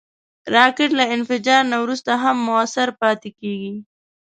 راکټ 0.55 0.89
له 0.99 1.05
انفجار 1.15 1.61
نه 1.71 1.77
وروسته 1.83 2.11
هم 2.23 2.37
مؤثر 2.47 2.87
پاتې 3.01 3.29
کېږي 3.39 3.73